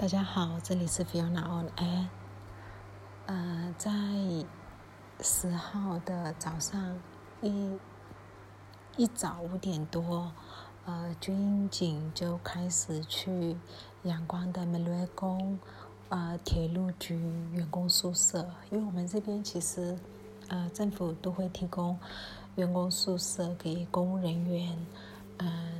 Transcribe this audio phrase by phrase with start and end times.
[0.00, 2.06] 大家好，这里是 Fiona on Air。
[3.26, 3.90] 呃，在
[5.20, 6.98] 十号的早上
[7.42, 7.78] 一
[8.96, 10.32] 一早五点多，
[10.86, 13.54] 呃，军警就开始去
[14.04, 15.58] 阳光的美瑞宫
[16.08, 17.14] 呃铁路局
[17.52, 19.98] 员工宿舍，因为我们这边其实
[20.48, 21.98] 呃政府都会提供
[22.56, 24.78] 员工宿舍给公务人员，
[25.36, 25.79] 嗯。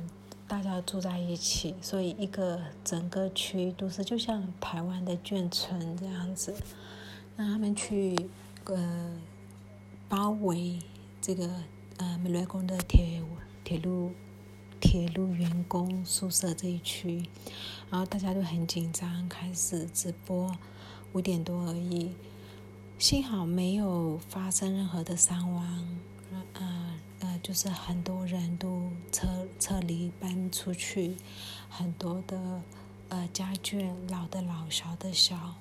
[0.51, 6.53] 大家住在一起，所以一个整个区都是就像台湾的眷村这样子。
[7.37, 8.29] 那他们去
[8.65, 9.17] 呃
[10.09, 10.77] 包围
[11.21, 11.49] 这个
[11.95, 13.23] 呃美瑞宫的铁
[13.63, 14.11] 铁路
[14.81, 17.25] 铁路员工宿舍这一区，
[17.89, 20.53] 然后大家都很紧张，开始直播。
[21.13, 22.11] 五点多而已，
[22.99, 25.87] 幸好没有发生任何的伤亡。
[26.55, 26.81] 嗯。
[27.43, 28.80] 就是很多人都
[29.71, 31.15] 撤离搬出去，
[31.69, 32.61] 很多的
[33.07, 35.55] 呃家眷，老的老，小的小，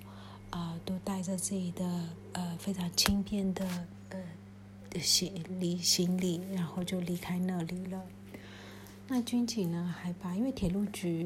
[0.50, 8.02] 呃，都带着自己的呃非常轻便的呃行李行李，然后就离开那里了。
[9.06, 11.24] 那军警呢，还把因为铁路局，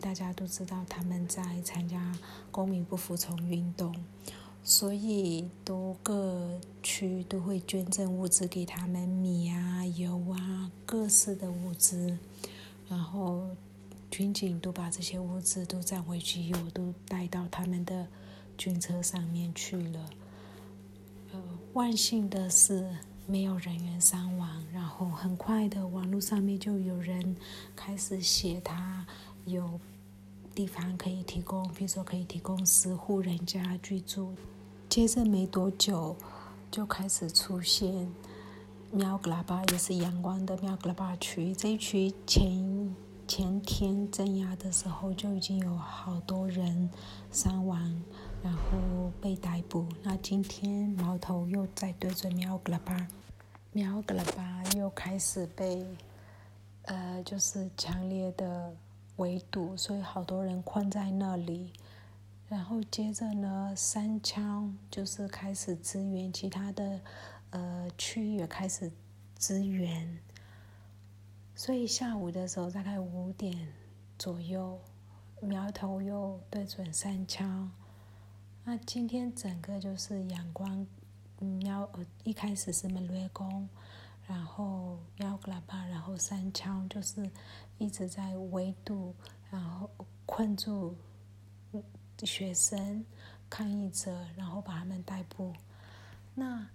[0.00, 2.12] 大家都知道他们在参加
[2.50, 3.94] 公民不服从运动。
[4.66, 12.18] 所以，都各区都会捐赠物资给他们，米啊、油啊，各式的物资。
[12.88, 13.46] 然后，
[14.10, 18.08] 军警都把这些物资都占回去，油都带到他们的
[18.56, 20.10] 军车上面去了。
[21.32, 21.42] 呃，
[21.74, 22.88] 万幸的是
[23.26, 24.64] 没有人员伤亡。
[24.72, 27.36] 然后，很快的，网络上面就有人
[27.76, 29.06] 开始写他
[29.44, 29.78] 有
[30.54, 34.34] 地方可以提供，比如说可以提供十户人家居住。
[34.88, 36.14] 接着没多久，
[36.70, 38.12] 就开始出现
[38.92, 41.52] 喵格拉巴，也是阳光的喵格拉巴区。
[41.54, 42.94] 这一区前
[43.26, 46.88] 前天镇压的时候，就已经有好多人
[47.32, 48.02] 伤亡，
[48.42, 49.84] 然后被逮捕。
[50.02, 53.08] 那今天矛头又在对准喵格拉巴，
[53.72, 55.84] 喵格拉巴又开始被
[56.82, 58.72] 呃，就是强烈的
[59.16, 61.72] 围堵，所以好多人困在那里。
[62.48, 67.00] 然后接着呢，三枪就是开始支援其他的，
[67.50, 68.92] 呃，区域也开始
[69.38, 70.18] 支援。
[71.54, 73.72] 所以下午的时候，大概五点
[74.18, 74.78] 左右，
[75.40, 77.72] 苗头又对准三枪。
[78.64, 80.86] 那今天整个就是阳光，
[81.38, 81.88] 苗
[82.24, 83.68] 一开始是门瑞宫，
[84.26, 87.30] 然后苗格拉巴，然后三枪就是
[87.78, 89.14] 一直在围堵，
[89.50, 89.90] 然后
[90.26, 90.94] 困住。
[92.24, 93.04] 学生、
[93.48, 95.52] 抗议者，然后把他们逮捕。
[96.34, 96.66] 那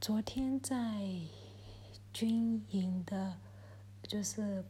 [0.00, 0.76] 昨天在
[2.12, 3.36] 军营的，
[4.02, 4.64] 就是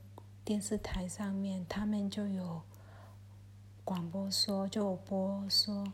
[0.44, 2.62] 电视台上面，他们就有
[3.84, 5.92] 广播说，就播说，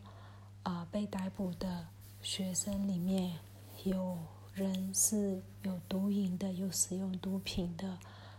[0.63, 1.87] 啊，被逮捕的
[2.21, 3.37] 学生里面
[3.83, 4.17] 有
[4.53, 7.97] 人是有毒瘾的，有使用毒品的，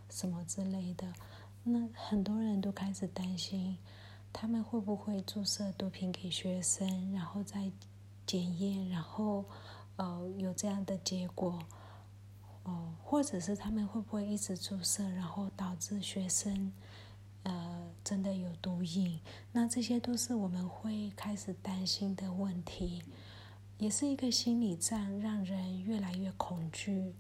[0.08, 1.12] 什么之类的。
[1.62, 3.76] 那很多人都开始担心。
[4.38, 7.72] 他们会不会注射毒品给学生，然后再
[8.26, 9.46] 检验，然后
[9.96, 11.58] 呃有这样的结果？
[12.64, 16.70] 哦，或者是他们会不会一直注射，然后导致学生
[17.44, 19.18] 呃真的有毒瘾？
[19.52, 23.02] 那这些都是我们会开始担心的问题，
[23.78, 27.14] 也是一个心理战，让人越来越恐惧。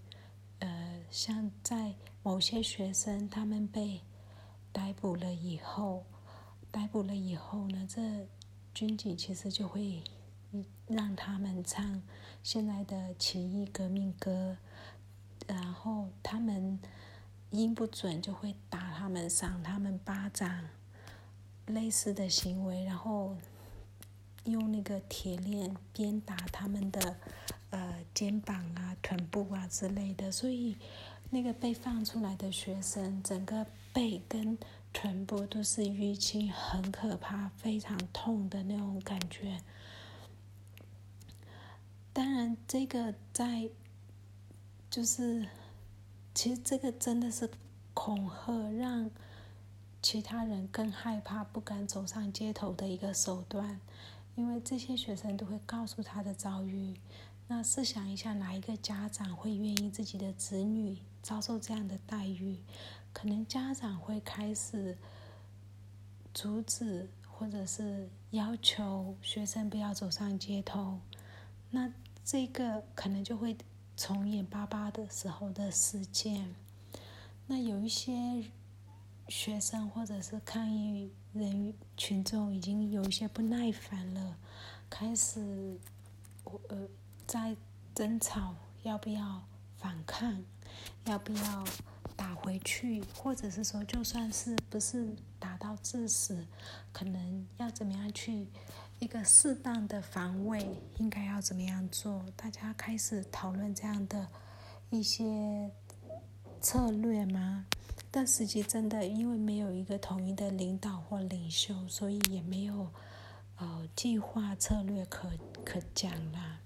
[0.58, 4.02] 呃，像在某些学生他们被
[4.70, 6.04] 逮捕了以后。
[6.76, 8.28] 逮捕了以后呢，这
[8.74, 10.02] 军警其实就会
[10.86, 12.02] 让他们唱
[12.42, 14.58] 现在的起义革命歌，
[15.46, 16.78] 然后他们
[17.50, 20.68] 音不准就会打他们、赏他们巴掌，
[21.64, 23.34] 类似的行为，然后
[24.44, 27.16] 用那个铁链鞭打他们的
[27.70, 30.76] 呃肩膀啊、臀部啊之类的，所以
[31.30, 34.58] 那个被放出来的学生整个背跟。
[34.98, 39.60] 全部都是淤青，很可怕，非常痛的那种感觉。
[42.14, 43.68] 当然，这个在
[44.88, 45.48] 就是，
[46.34, 47.50] 其实这个真的是
[47.92, 49.10] 恐吓，让
[50.00, 53.78] 其他人更害怕，不敢走上街头的一个手段。
[54.34, 56.98] 因为这些学生都会告诉他的遭遇。
[57.48, 62.60] 那试想一下，哪一个家长会愿意自己的子女遭受这样的待遇？
[63.16, 64.98] 可能家长会开始
[66.34, 71.00] 阻止，或者是要求学生不要走上街头。
[71.70, 71.90] 那
[72.22, 73.56] 这个可能就会
[73.96, 76.54] 重演八八的时候的事件。
[77.46, 78.44] 那有一些
[79.28, 84.36] 学生或者是抗议人群众已经有一些不耐烦了，
[84.90, 85.80] 开始
[86.68, 86.86] 呃
[87.26, 87.56] 在
[87.94, 89.42] 争吵要不要
[89.78, 90.44] 反抗，
[91.06, 91.64] 要不要
[92.16, 96.46] 打回去，或者是说就算是不是打到致死，
[96.92, 98.48] 可能要怎么样去
[98.98, 100.66] 一个适当的防卫，
[100.98, 102.24] 应该要怎么样做？
[102.34, 104.26] 大家开始讨论这样的
[104.90, 105.70] 一些
[106.60, 107.66] 策略吗？
[108.10, 112.88] 但实际真的，因为没有一个统一的领导或领袖，所以也没有
[113.58, 115.30] 呃计划策略可
[115.64, 116.60] 可讲啦。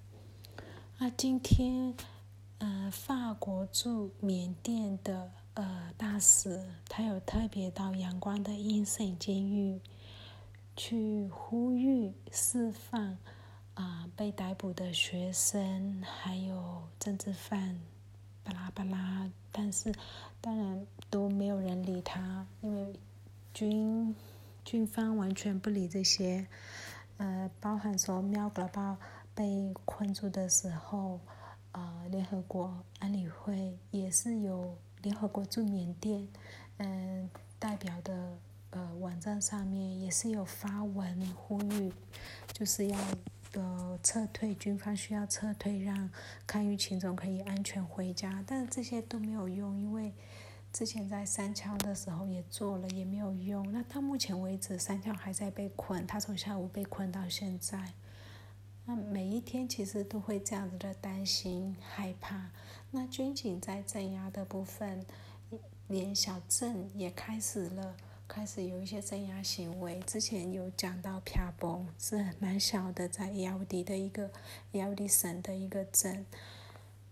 [0.99, 1.95] 那今天，
[2.59, 9.79] 呃，法国驻缅甸的呃大使，他有特别到阳光的阴森监狱
[10.75, 13.19] 去呼吁释放
[13.75, 17.79] 啊被逮捕的学生，还有政治犯。
[18.43, 19.95] 巴拉巴拉，但是
[20.41, 22.99] 当然都没有人理他，因为
[23.53, 24.17] 军
[24.65, 26.47] 军方完全不理这些。
[27.19, 28.97] 呃，包含说喵格巴
[29.35, 31.21] 被困住的时候，
[31.73, 36.29] 呃，联合国安理会也是有联合国驻缅甸
[36.79, 38.39] 嗯代表的
[38.71, 41.93] 呃网站上面也是有发文呼吁，
[42.53, 42.99] 就是要。
[43.53, 46.09] 的撤退，军方需要撤退，让
[46.47, 50.15] 抗议群众可以安全回家，但是这些都没有用，因为
[50.73, 53.73] 之前在三桥的时候也做了，也没有用。
[53.73, 57.93] 那到目前为止，三桥还在被困，他从下午被困到现在。
[58.91, 62.51] 那每一天其实都会这样子的担心、害怕。
[62.91, 65.07] 那军警在镇压的部分，
[65.87, 67.95] 连小镇也开始了。
[68.27, 74.29] 开始有一些镇压行为，之前有讲到皮崩是蛮小的，在 L D 的一个
[74.73, 76.27] L D 省的一个镇，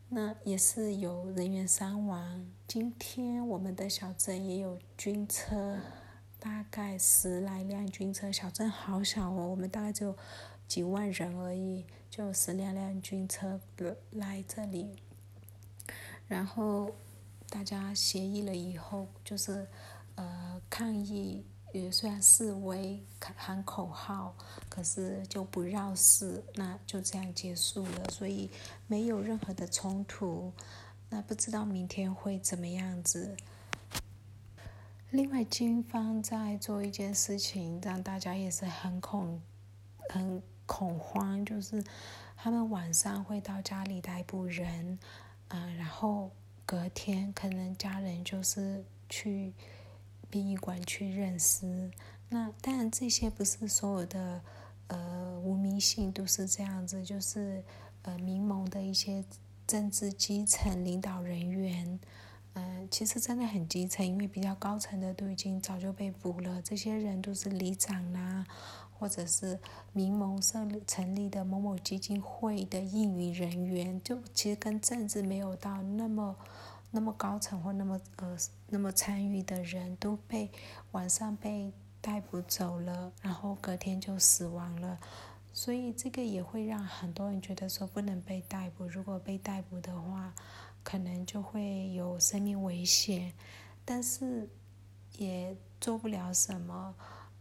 [0.09, 2.45] 那也是有人员伤亡。
[2.67, 5.79] 今天我们的小镇也有军车，
[6.41, 10.17] 大概十来辆军车，小镇好小哦，我们大概就
[10.69, 13.59] 几万人而已，就十两辆军车
[14.13, 14.97] 来这里，
[16.29, 16.93] 然后
[17.49, 19.67] 大家协议了以后就是。
[20.21, 23.01] 呃，抗议也虽然示威
[23.37, 24.35] 喊口号，
[24.69, 28.51] 可是就不绕事，那就这样结束了，所以
[28.89, 30.53] 没有任何的冲突。
[31.09, 33.37] 那不知道明天会怎么样子。
[35.11, 39.41] 另外，军方在做一件事情，让大家也是很恐、
[40.09, 41.83] 很恐慌，就是
[42.37, 44.97] 他们晚上会到家里逮捕人，
[45.49, 46.31] 嗯，然后
[46.65, 49.53] 隔天可能家人就是去。
[50.31, 51.91] 殡仪馆去认尸，
[52.29, 54.43] 那当然这些不是所有的
[54.89, 57.65] 呃无名姓都是这样子，就是
[58.03, 59.25] 呃民盟的一些
[59.67, 61.99] 政治基层领导人员，
[62.53, 68.45] 嗯，其实真的很基层，因为比较高层的都已经早就被捕了，这些人都是里长啦，
[68.99, 69.59] 或者是
[69.93, 76.37] 民盟设成立的某某基金会的应允人员，就其实跟政治没有到那么。
[76.91, 78.35] 那么高层或那么呃
[78.69, 80.51] 那么参与的人都被
[80.93, 84.99] 晚上被逮捕走了，然后隔天就死亡了，
[85.53, 90.33] 所以这个也会让很多人觉得说不能被逮捕，如果被逮捕的话，
[90.83, 93.35] 可能就会有生命危险，
[93.85, 94.49] 但是
[95.19, 96.95] 也做不了什么。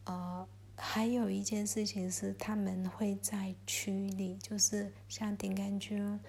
[0.04, 0.46] 呃，
[0.78, 6.20] 还有一件事情是他们会在区里，就是像顶干军。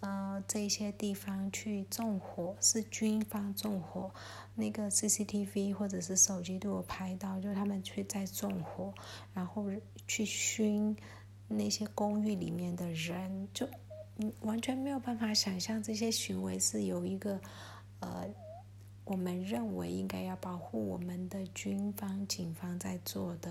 [0.00, 4.12] 呃，这些地方去纵火是军方纵火，
[4.54, 8.92] 那个 CCTV 或者是手机都有拍到，就他们去在纵火，
[9.32, 9.64] 然后
[10.06, 10.94] 去熏
[11.48, 13.66] 那些公寓里面的人，就
[14.42, 17.40] 完全没有办法想象这些行为是有一个
[18.00, 18.28] 呃，
[19.04, 23.50] 我们认为应该要保护我们的军方警方在做的，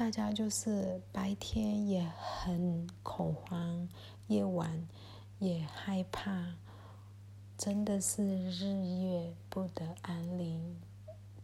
[0.00, 3.86] 大家就是白天也很恐慌，
[4.28, 4.88] 夜晚。
[5.38, 6.56] 也害怕，
[7.58, 10.80] 真的是日夜不得安宁，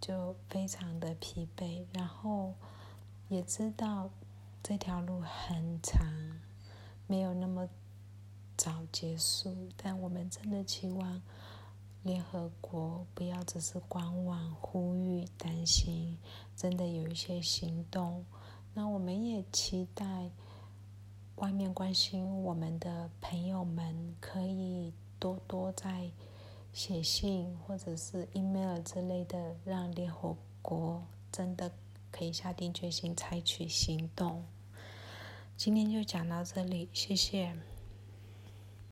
[0.00, 1.84] 就非常的疲惫。
[1.92, 2.54] 然后
[3.28, 4.08] 也知道
[4.62, 6.40] 这条路很长，
[7.06, 7.68] 没有那么
[8.56, 9.68] 早结束。
[9.76, 11.20] 但我们真的期望
[12.02, 16.16] 联合国不要只是观望、呼吁、担心，
[16.56, 18.24] 真的有一些行动。
[18.78, 20.30] 那我们也期待。
[21.36, 26.10] 外面关心我们的朋友们，可以多多在
[26.74, 31.02] 写信或者是 email 之类的，让联合国
[31.32, 31.72] 真的
[32.10, 34.44] 可以下定决心采取行动。
[35.56, 37.54] 今天就讲到这里，谢谢。